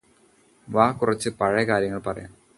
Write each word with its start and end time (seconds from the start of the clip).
വാ 0.67 0.91
കുറച്ച് 0.91 1.29
പഴയ 1.29 1.63
കാര്യങ്ങള് 1.63 2.01
പറയാം 2.07 2.41